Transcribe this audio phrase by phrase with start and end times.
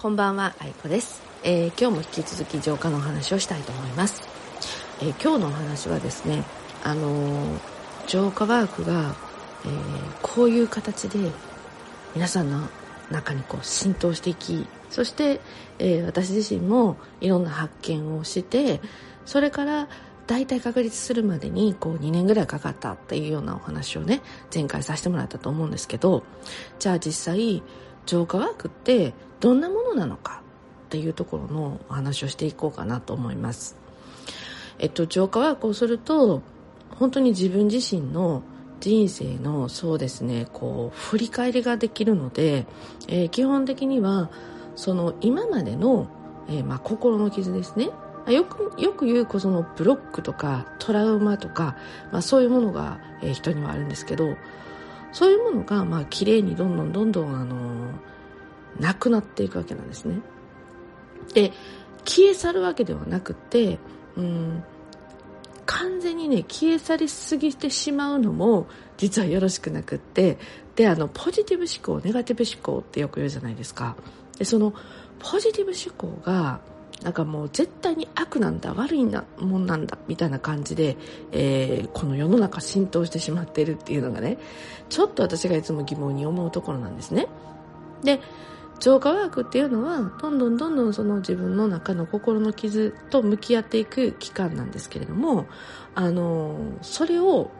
[0.00, 4.22] こんばんは、あいこです、えー今日も引き続き浄化のお話をしたいと思います。
[5.02, 6.42] えー今日のお話はですね、
[6.82, 7.58] あのー
[8.06, 9.14] 浄化ワークが、
[9.66, 9.68] え
[10.22, 11.18] こういう形で
[12.14, 12.66] 皆さんの
[13.10, 15.42] 中にこう浸透していき、そして、
[15.78, 18.80] え私自身もいろんな発見をして、
[19.26, 19.86] それから
[20.26, 26.24] 大体確立するまでにこう2年ぐらいかかったっていうようなお話をね、前回させてもらったと思うんですけど、
[26.78, 27.62] じゃあ実際、
[28.06, 30.42] 浄化ワークってどんなものなのか
[30.86, 33.76] っていうところのお話をしていこうかなと思います。
[34.78, 36.42] えっと、浄化ワークをすると、
[36.90, 38.42] 本当に自分自身の
[38.80, 42.66] 人生のそうですね、こう、振り返りができるので、
[43.08, 44.30] えー基本的には、
[44.74, 46.08] その今までの、
[46.48, 47.90] えーまあ、心の傷ですね。
[48.28, 51.76] よく、よく言う、そのブロックとかトラウマとか、
[52.10, 54.36] まあそういうものが、えー人にはあるんですけど、
[55.12, 57.56] そういうものが、まあ綺麗にどんどんどんどん、あの
[58.78, 60.20] なくなっていくわけなんですね。
[61.34, 61.52] で、
[62.04, 63.78] 消え去るわけではなくて、
[64.16, 64.64] うん、
[65.66, 70.38] 完全にね、消え去りすぎてしまうのも、実はよろしくなくって、
[70.76, 73.96] で、あの、ポジティブ思考、ネガティブ思考ってよく言うじゃないですか。
[74.38, 74.72] で、その、
[75.18, 76.60] ポジティブ思考が、
[77.02, 80.96] なんかもう絶対に悪なんだ、悪いなもんなんだ、みたいな感じで、
[81.32, 84.38] えーこの世の中浸透してしまっているっていうのがね、
[84.88, 87.26] ちょっと私がいつも疑問に思うところなんですね。
[88.02, 88.20] で、
[88.80, 95.46] 浄化ワークっていうのはどんどんどんどんその自分の中の心の傷と向き合っていく期間なんですけれども
[95.94, 97.50] あのそれを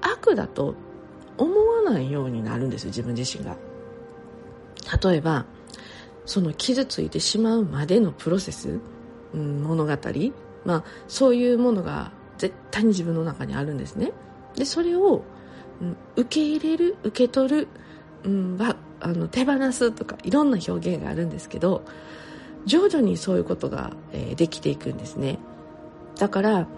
[0.00, 0.74] 悪だと
[1.36, 3.56] 思わないようになるんです自分自身が。
[5.02, 5.44] 例えば
[6.26, 8.80] その傷ついてしまうまでのプロセス、
[9.34, 9.96] うん、物語。
[10.64, 14.12] まあそういうものが絶対に自分の中にあるんですね。
[14.56, 15.24] でそれを、
[15.80, 17.68] うん受け入れる受け取る、
[18.24, 21.84] うん、はあの手放すとかいろんな表現があるんですけど
[22.64, 25.40] 徐々にそういうことが、えできていくんですね。
[26.16, 26.68] だから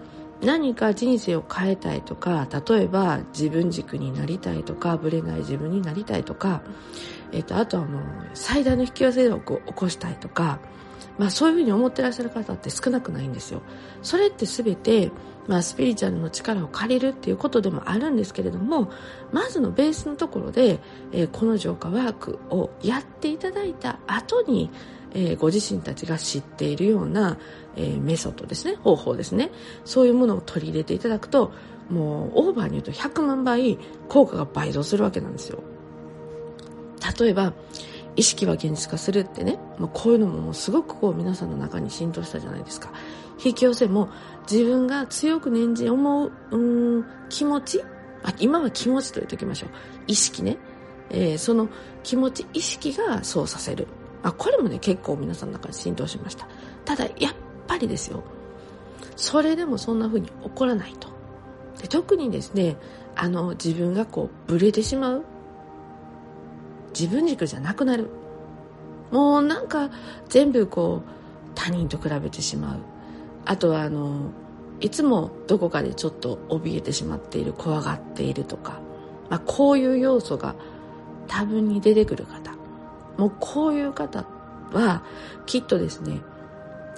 [0.41, 6.61] 何か人生を変えたいとか例えば自分軸になりたいとかぶれない自分になりたいとか、
[7.31, 8.01] えっとあとはもう
[8.33, 10.59] 最大の引き寄せを起こしたいとか、
[11.17, 13.61] まあ、そういうふうに思ってらっしゃる方って少なくないんですよ。
[14.01, 15.11] それって全て、
[15.47, 18.91] まあ、スピリチュアルの力を借りるっていうことでもあるんですけれども
[19.31, 20.79] まずのベースのところで、
[21.11, 24.69] えーこの浄化ワークをやっていただいた後に、
[25.13, 27.37] えーご自身たちが知っているような、
[27.75, 29.51] えーメソッドですね方法ですね。
[29.85, 31.51] そういうものを取り入れていただくと
[31.89, 33.77] もうオーバーに言うと100万倍
[34.09, 35.59] 効果が倍増するわけなんですよ。
[37.19, 37.53] 例えば
[38.15, 42.91] 意識は現実化するってね、まあ、こういうのももうすごくこう皆さんの中に浸透したじゃないですか。
[43.43, 44.09] 引き寄せも
[44.49, 47.81] 自分が強く念じ思ううん気持ち
[48.23, 49.69] あ今は気持ちと言っておきましょう。
[50.07, 50.57] 意識ね、
[51.09, 51.69] えーその
[52.03, 53.87] 気持ち意識がそうさせる。
[54.23, 56.47] あこれもね結構皆さんの中に浸透しました。
[56.85, 57.33] ただやっ
[57.67, 58.23] ぱりですよ。
[59.15, 61.09] それでもそんな風に起こらないと。
[61.81, 62.77] で特にですね
[63.15, 65.25] あの自分がこうブレてしまう。
[66.97, 68.09] 自分軸じゃなくなる。
[69.11, 69.89] もうなんか
[70.29, 72.79] 全部こう他人と比べてしまう。
[73.45, 74.31] あとはあの
[74.79, 78.79] いつもどこかでちょっと怯えてしまっている怖がっているとか、
[79.29, 80.55] まあ、こういう要素が
[81.27, 82.55] 多分に出てくる方。
[83.17, 84.25] もうこういう方
[84.73, 85.03] は
[85.45, 86.19] きっとですね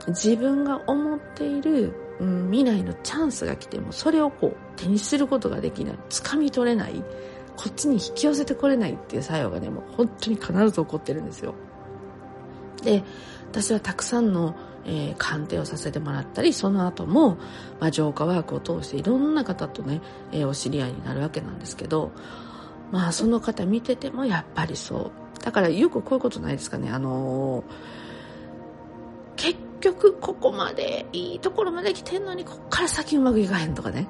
[0.07, 5.95] 自分が思っている、うん、未来のチャンスが来てもそれをこう手にすることができない。
[6.09, 7.03] 掴み取れない。
[7.57, 11.55] こっちに引き寄せてこれないっていう作用がねもう本当に必ず起こってるんですよ。
[12.83, 13.03] で
[13.51, 17.37] 私はたくさんの、えー鑑定をさせてもらったりその後も、
[17.79, 20.01] まあ、浄化ワークを通していろんな方とね、
[20.31, 22.11] えーお知り合いになるわけなんですけど
[22.91, 25.43] まあその方見ててもやっぱりそう。
[25.43, 26.89] だからよくこういうことないですかね。
[26.89, 27.63] あのー
[29.35, 34.07] 結局ここまでいいところまで来てんのにこっから先うまくいかへんとかね。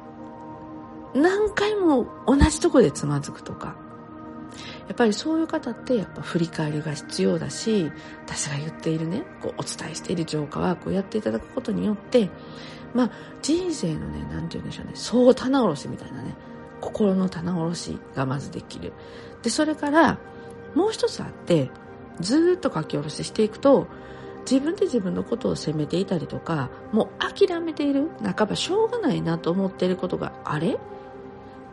[1.14, 3.76] 何回も同じとこでつまずくとか。
[4.88, 7.92] やっぱりそういう方ってやっぱ振り返りが必要だし
[8.26, 12.30] 私が言っているねこうお伝えしている浄化ワークをやっていただくことによって
[12.94, 13.12] まあ
[13.42, 16.34] 人生のねなんて言うんでしょうね総棚卸しみたいなね
[16.80, 18.94] 心の棚卸しがまずできる。
[19.44, 20.20] でそれから
[20.74, 21.70] もう一つあって
[22.22, 23.88] ずっと書き下ろししていくと
[24.50, 30.78] 自分で自分のことを責めていたりとかもう諦めている半ばしょうがないなと思っていることがあれ？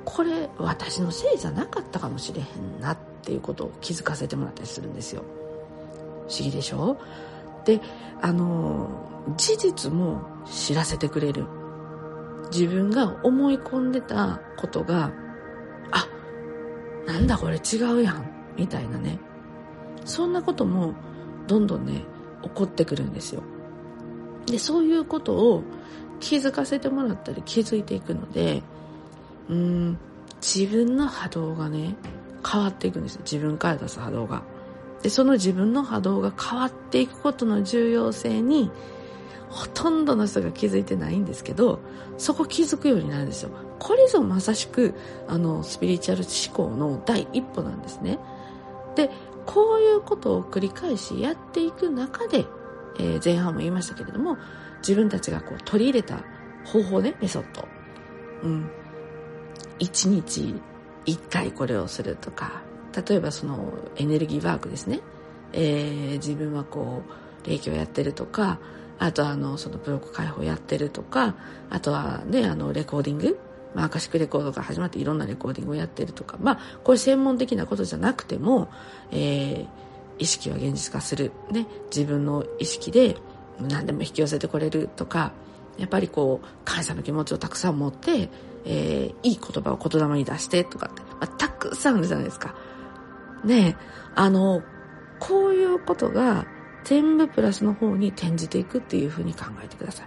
[0.05, 5.23] これ私のせいじゃなかったかもしれへんなっていうことを気づかせてもらったりするんですよ。
[6.29, 6.99] 不思議でしょ？
[7.65, 7.81] で
[8.21, 8.89] あの
[9.37, 11.47] 事実も知らせてくれる。
[12.53, 15.11] 自分が思い込んでたことが
[15.91, 16.07] あ
[17.07, 19.19] なんだこれ違うやんみたいなね。
[20.05, 20.93] そんなことも
[21.47, 22.03] どんどんね
[22.43, 23.43] 起こってくるんですよ。
[24.47, 25.63] でそういうことを
[26.21, 28.63] 気づかせてもらったり気づいていくので
[29.49, 29.99] うん。
[30.45, 31.97] 自分の波動がね
[32.47, 33.23] 変わっていくんですよ。
[33.25, 34.43] 自分から出す波動が。
[35.03, 38.71] でその自分の波動が変わっていくことの重要性に
[39.51, 41.81] ほとんどの人が気づいてないんですけど
[42.17, 43.51] そこ気づくようになるんですよ。
[43.79, 44.95] これぞまさしく
[45.29, 48.19] あのスピリチュアル思考の第一歩なんですね。
[48.97, 49.11] で
[49.47, 52.47] こういうことを繰り返しやっていく中で、
[52.99, 54.39] えー、前半も言いましたけれども
[54.79, 56.23] 自分たちがこう取り入れた
[56.65, 57.67] 方法ねメソッド。
[58.43, 58.71] うん。
[59.79, 60.55] 1日
[61.07, 62.63] 1回これをするとか
[63.09, 65.01] 例えばそのエネルギーワークですね、
[65.53, 67.03] えー、自分はこ
[67.45, 68.59] う霊気をやってるとか
[68.99, 71.35] あとはあのそのブロック解放やってるとか
[71.71, 73.39] あとはねあのレコーディング
[73.75, 78.71] まあ、アカシックレコードが始まっていろんなレコーディングをやってるとか、まあ、これ専門的なことじゃなくても、
[79.11, 79.67] えー、
[80.19, 83.17] 意識は現実化する、ね、自分の意識で
[83.61, 85.33] 何でも引き寄せてこれるとか、
[85.79, 88.31] やっぱりこう、感謝の気持ちをたくさん持って、
[88.65, 92.55] えー、いい言葉を言霊に出してとかって、まあ、たくさんあるじゃないですか。
[93.45, 93.77] ね
[94.15, 94.63] あの、
[95.21, 96.47] こういうことが
[96.85, 100.07] 全部プラスの方に転じていくっていうふうに考えてください。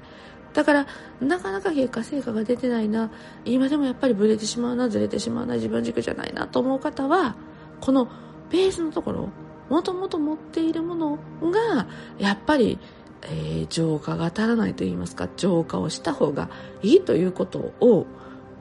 [0.54, 0.88] だから、
[1.22, 3.12] なかなか結果成果が出てないな、
[3.46, 7.36] 今でもやっぱりブレてしまうな、ずれてしまうな、自分軸じゃないなと思う方は、
[7.80, 8.08] この
[8.50, 9.30] ベースのところ、
[9.70, 11.88] もともと持っているものが、
[12.18, 12.80] やっぱり、
[13.24, 16.50] えー、浄化が足らないと言いますか、浄化をした方が
[16.82, 18.06] いいということを、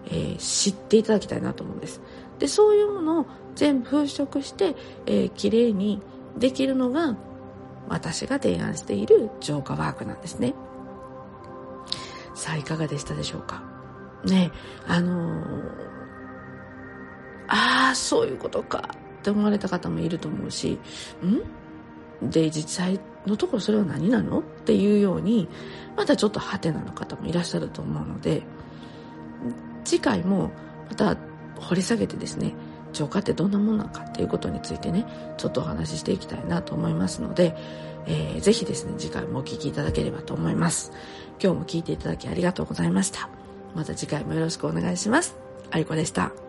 [0.07, 2.01] えー、知っていただきたいなと思うんです。
[2.39, 4.75] で、そういうものを全部払拭して、
[5.07, 6.01] えー、綺麗に
[6.37, 7.17] できるのが、
[7.89, 10.55] 私が提案している浄化ワークなんですね。
[12.35, 13.63] さあ、いかがでしたでしょうか？
[14.25, 14.51] ね
[14.87, 15.47] あのー、
[17.49, 20.79] ああ、そういうことかって思われた方もいると思うし、
[22.23, 22.31] ん？
[22.31, 24.41] で、実際のところそれは何なの？
[24.41, 25.49] っていうように、
[25.97, 28.43] またちょっとハテナの方もいらっしゃると思うので、
[29.85, 30.51] 次回も
[30.89, 31.17] また
[31.57, 32.55] 掘り下げてですね、
[32.93, 35.07] 浄化ってどんなものなのかっていうことについてね、
[35.37, 37.57] ちょっとお話ししていきたいなと思いますので、
[38.07, 40.93] えー、ぜひですね、次回もお聴きいただければと思います。
[41.43, 43.29] 今日も聞いていただきありがとうございました。
[43.75, 45.37] また次回もよろしくお願いします。
[45.71, 46.46] ありこでした。